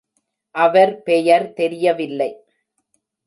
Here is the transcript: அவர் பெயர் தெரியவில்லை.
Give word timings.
அவர் 0.55 0.93
பெயர் 1.03 1.45
தெரியவில்லை. 1.53 2.29